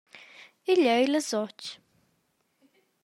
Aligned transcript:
Igl 0.71 0.85
ei 0.95 1.05
las 1.09 1.29
otg. 1.43 1.61